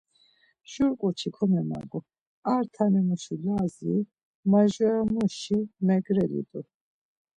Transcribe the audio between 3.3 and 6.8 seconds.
Lazi, majuramuşi Mergeli t̆u.